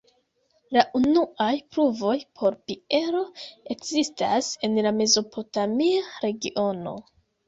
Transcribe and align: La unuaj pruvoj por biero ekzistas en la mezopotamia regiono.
La 0.75 0.83
unuaj 0.99 1.49
pruvoj 1.73 2.15
por 2.39 2.55
biero 2.71 3.21
ekzistas 3.75 4.49
en 4.69 4.79
la 4.87 4.95
mezopotamia 5.03 6.01
regiono. 6.25 6.95